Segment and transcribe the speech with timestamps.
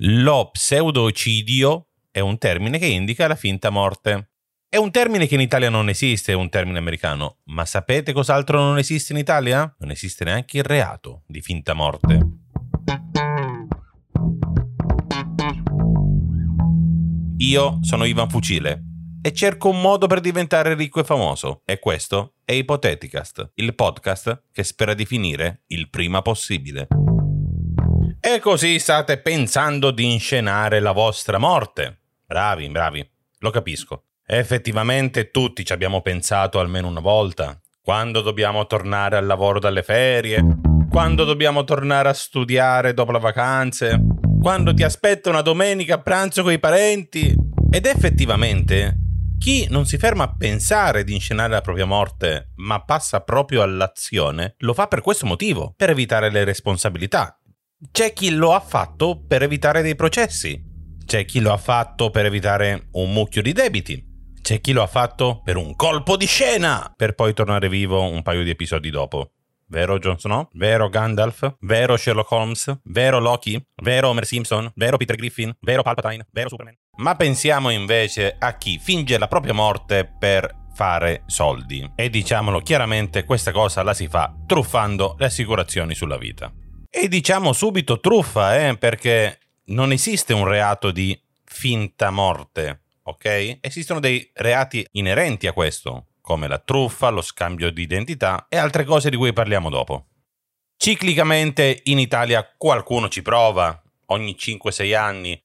[0.00, 4.32] Lo pseudocidio è un termine che indica la finta morte.
[4.68, 7.38] È un termine che in Italia non esiste, è un termine americano.
[7.44, 9.74] Ma sapete cos'altro non esiste in Italia?
[9.78, 12.20] Non esiste neanche il reato di finta morte.
[17.38, 18.82] Io sono Ivan Fucile
[19.22, 21.62] e cerco un modo per diventare ricco e famoso.
[21.64, 26.86] E questo è Ipoteticast, il podcast che spera di finire il prima possibile.
[28.28, 32.00] E così state pensando di inscenare la vostra morte.
[32.26, 33.08] Bravi, bravi,
[33.38, 34.06] lo capisco.
[34.26, 37.56] Effettivamente tutti ci abbiamo pensato almeno una volta.
[37.80, 40.44] Quando dobbiamo tornare al lavoro dalle ferie,
[40.90, 44.00] quando dobbiamo tornare a studiare dopo le vacanze,
[44.42, 47.32] quando ti aspetta una domenica a pranzo con i parenti.
[47.70, 48.96] Ed effettivamente,
[49.38, 54.56] chi non si ferma a pensare di inscenare la propria morte, ma passa proprio all'azione,
[54.58, 57.38] lo fa per questo motivo, per evitare le responsabilità.
[57.90, 60.58] C'è chi lo ha fatto per evitare dei processi,
[61.04, 64.02] c'è chi lo ha fatto per evitare un mucchio di debiti,
[64.40, 68.22] c'è chi lo ha fatto per un colpo di scena, per poi tornare vivo un
[68.22, 69.32] paio di episodi dopo.
[69.68, 70.48] Vero Jon Snow?
[70.52, 71.56] Vero Gandalf?
[71.60, 72.80] Vero Sherlock Holmes?
[72.84, 73.62] Vero Loki?
[73.82, 74.72] Vero Homer Simpson?
[74.74, 75.54] Vero Peter Griffin?
[75.60, 76.28] Vero Palpatine?
[76.30, 76.78] Vero Superman?
[76.98, 81.92] Ma pensiamo invece a chi finge la propria morte per fare soldi.
[81.94, 86.50] E diciamolo chiaramente, questa cosa la si fa truffando le assicurazioni sulla vita.
[86.96, 93.58] E diciamo subito truffa, eh, perché non esiste un reato di finta morte ok?
[93.60, 98.84] Esistono dei reati inerenti a questo, come la truffa, lo scambio di identità e altre
[98.84, 100.06] cose di cui parliamo dopo.
[100.76, 105.40] Ciclicamente in Italia qualcuno ci prova, ogni 5-6 anni.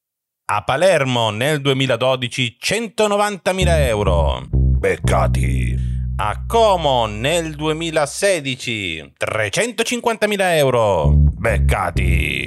[0.46, 4.46] A Palermo nel 2012 190.000 euro.
[4.50, 6.01] Beccati.
[6.16, 11.12] A Como nel 2016 350.000 euro.
[11.14, 12.44] Beccati.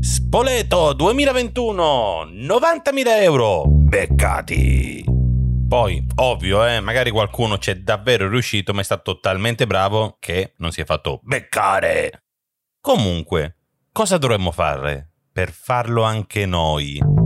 [0.00, 5.18] Spoleto 2021 90.000 euro beccati
[5.70, 10.72] poi, ovvio, eh, magari qualcuno c'è davvero riuscito, ma è stato talmente bravo che non
[10.72, 12.24] si è fatto beccare.
[12.80, 13.58] Comunque,
[13.92, 17.19] cosa dovremmo fare per farlo anche noi?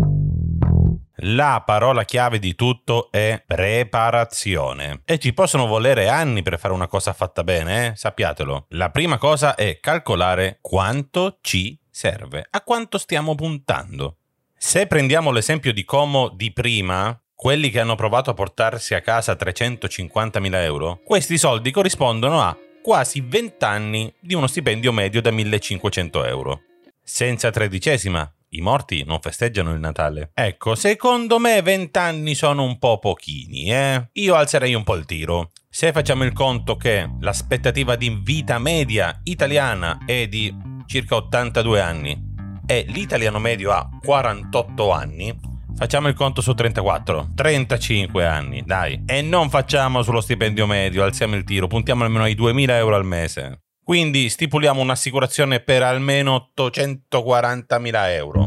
[1.19, 5.03] La parola chiave di tutto è preparazione.
[5.05, 7.97] E ci possono volere anni per fare una cosa fatta bene, eh?
[7.97, 8.67] sappiatelo.
[8.71, 14.17] La prima cosa è calcolare quanto ci serve, a quanto stiamo puntando.
[14.57, 19.35] Se prendiamo l'esempio di Como di prima, quelli che hanno provato a portarsi a casa
[19.35, 26.25] 350.000 euro, questi soldi corrispondono a quasi 20 anni di uno stipendio medio da 1500
[26.25, 26.63] euro.
[27.03, 30.31] Senza tredicesima, i morti non festeggiano il Natale.
[30.35, 34.09] Ecco, secondo me 20 anni sono un po' pochini, eh?
[34.13, 35.51] Io alzerei un po' il tiro.
[35.69, 40.55] Se facciamo il conto che l'aspettativa di vita media italiana è di
[40.87, 42.33] circa 82 anni
[42.67, 45.37] e l'italiano medio ha 48 anni,
[45.77, 49.03] facciamo il conto su 34, 35 anni, dai.
[49.05, 53.05] E non facciamo sullo stipendio medio, alziamo il tiro, puntiamo almeno ai 2000 euro al
[53.05, 53.65] mese.
[53.85, 58.44] Quindi stipuliamo un'assicurazione per almeno 840.000 euro.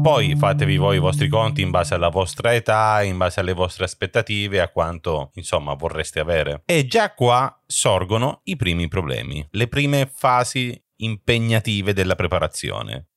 [0.00, 3.84] Poi fatevi voi i vostri conti in base alla vostra età, in base alle vostre
[3.84, 6.62] aspettative, a quanto insomma vorreste avere.
[6.64, 13.08] E già qua sorgono i primi problemi, le prime fasi impegnative della preparazione.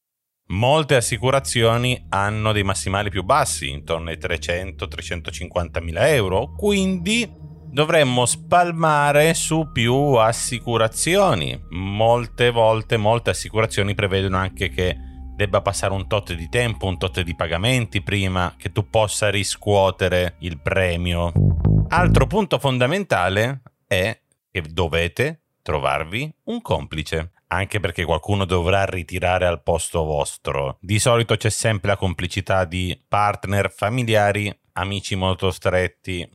[0.47, 7.31] Molte assicurazioni hanno dei massimali più bassi, intorno ai 300-350 mila euro, quindi
[7.72, 11.58] dovremmo spalmare su più assicurazioni.
[11.69, 14.98] Molte volte, molte assicurazioni prevedono anche che
[15.41, 20.35] debba passare un tot di tempo, un tot di pagamenti prima che tu possa riscuotere
[20.40, 21.31] il premio.
[21.90, 24.19] Altro punto fondamentale è
[24.51, 30.78] che dovete trovarvi un complice anche perché qualcuno dovrà ritirare al posto vostro.
[30.80, 36.25] Di solito c'è sempre la complicità di partner, familiari, amici molto stretti,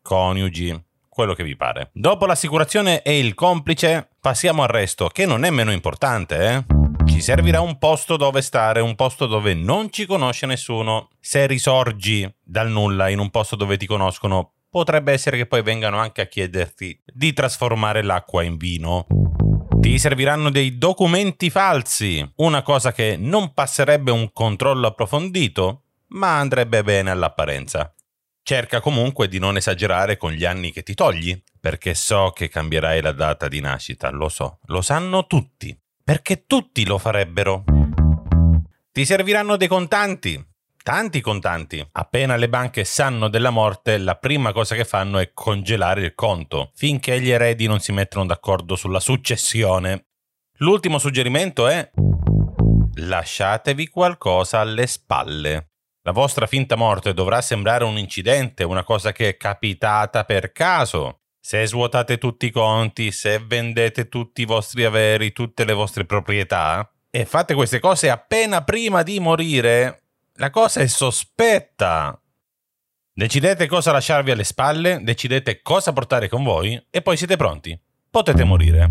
[0.00, 1.90] coniugi, quello che vi pare.
[1.92, 6.71] Dopo l'assicurazione e il complice, passiamo al resto, che non è meno importante, eh?
[7.04, 11.08] Ci servirà un posto dove stare, un posto dove non ci conosce nessuno.
[11.20, 15.98] Se risorgi dal nulla in un posto dove ti conoscono, potrebbe essere che poi vengano
[15.98, 19.06] anche a chiederti di trasformare l'acqua in vino.
[19.80, 26.82] Ti serviranno dei documenti falsi, una cosa che non passerebbe un controllo approfondito, ma andrebbe
[26.82, 27.92] bene all'apparenza.
[28.44, 33.00] Cerca comunque di non esagerare con gli anni che ti togli, perché so che cambierai
[33.00, 37.64] la data di nascita, lo so, lo sanno tutti, perché tutti lo farebbero.
[38.92, 40.44] Ti serviranno dei contanti,
[40.82, 41.86] tanti contanti.
[41.92, 46.72] Appena le banche sanno della morte, la prima cosa che fanno è congelare il conto,
[46.74, 50.06] finché gli eredi non si mettono d'accordo sulla successione.
[50.58, 51.90] L'ultimo suggerimento è
[52.94, 55.70] lasciatevi qualcosa alle spalle.
[56.02, 61.21] La vostra finta morte dovrà sembrare un incidente, una cosa che è capitata per caso.
[61.44, 66.88] Se svuotate tutti i conti, se vendete tutti i vostri averi, tutte le vostre proprietà,
[67.10, 70.02] e fate queste cose appena prima di morire,
[70.34, 72.16] la cosa è sospetta.
[73.12, 77.76] Decidete cosa lasciarvi alle spalle, decidete cosa portare con voi e poi siete pronti.
[78.08, 78.88] Potete morire.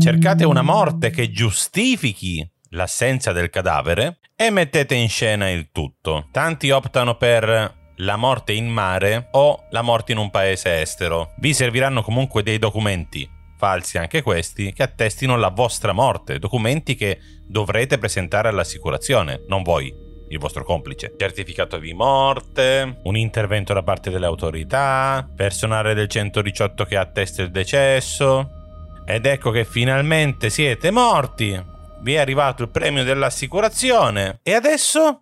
[0.00, 6.28] Cercate una morte che giustifichi l'assenza del cadavere e mettete in scena il tutto.
[6.30, 11.32] Tanti optano per la morte in mare o la morte in un paese estero.
[11.36, 17.18] Vi serviranno comunque dei documenti, falsi anche questi, che attestino la vostra morte, documenti che
[17.46, 19.92] dovrete presentare all'assicurazione, non voi,
[20.28, 21.14] il vostro complice.
[21.16, 27.50] Certificato di morte, un intervento da parte delle autorità, personale del 118 che attesta il
[27.50, 28.50] decesso.
[29.06, 31.76] Ed ecco che finalmente siete morti.
[32.00, 34.40] Vi è arrivato il premio dell'assicurazione.
[34.42, 35.18] E adesso?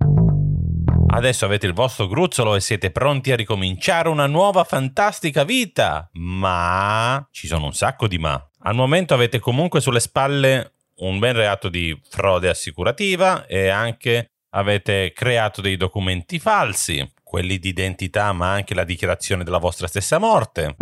[1.16, 6.10] Adesso avete il vostro gruzzolo e siete pronti a ricominciare una nuova fantastica vita.
[6.12, 8.38] Ma ci sono un sacco di ma.
[8.64, 15.12] Al momento avete comunque sulle spalle un bel reato di frode assicurativa e anche avete
[15.14, 20.76] creato dei documenti falsi, quelli di identità ma anche la dichiarazione della vostra stessa morte.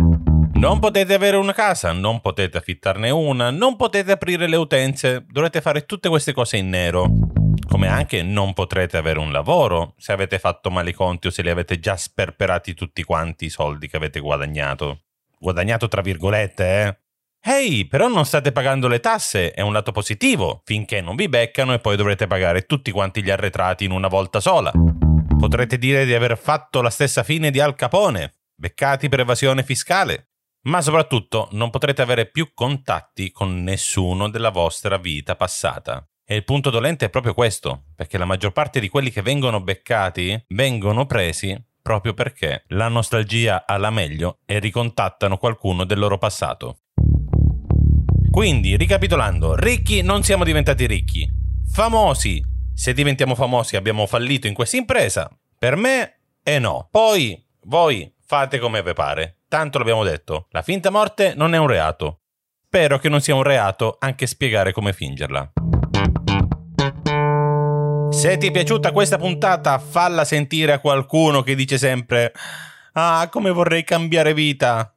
[0.55, 5.61] Non potete avere una casa, non potete affittarne una, non potete aprire le utenze, dovrete
[5.61, 7.34] fare tutte queste cose in nero.
[7.67, 11.41] Come anche non potrete avere un lavoro se avete fatto male i conti o se
[11.41, 15.01] li avete già sperperati tutti quanti i soldi che avete guadagnato.
[15.37, 16.99] Guadagnato tra virgolette, eh?
[17.47, 21.73] Ehi, però non state pagando le tasse, è un lato positivo, finché non vi beccano
[21.73, 24.71] e poi dovrete pagare tutti quanti gli arretrati in una volta sola.
[25.37, 30.29] Potrete dire di aver fatto la stessa fine di Al Capone, beccati per evasione fiscale.
[30.63, 36.03] Ma soprattutto non potrete avere più contatti con nessuno della vostra vita passata.
[36.27, 39.61] E il punto dolente è proprio questo, perché la maggior parte di quelli che vengono
[39.61, 41.55] beccati vengono presi
[41.85, 46.79] proprio perché la nostalgia alla meglio e ricontattano qualcuno del loro passato.
[48.31, 51.29] Quindi, ricapitolando, ricchi non siamo diventati ricchi.
[51.71, 52.43] Famosi,
[52.73, 55.29] se diventiamo famosi abbiamo fallito in questa impresa.
[55.59, 56.87] Per me è no.
[56.89, 59.41] Poi voi fate come vi pare.
[59.47, 62.21] Tanto l'abbiamo detto, la finta morte non è un reato.
[62.65, 65.53] Spero che non sia un reato anche spiegare come fingerla.
[68.25, 72.33] Se ti è piaciuta questa puntata, falla sentire a qualcuno che dice sempre
[72.93, 74.95] Ah, come vorrei cambiare vita.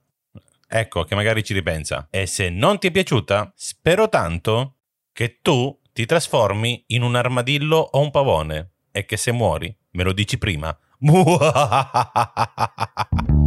[0.66, 2.08] Ecco, che magari ci ripensa.
[2.10, 4.76] E se non ti è piaciuta, spero tanto
[5.12, 10.04] che tu ti trasformi in un armadillo o un pavone e che se muori me
[10.04, 10.74] lo dici prima.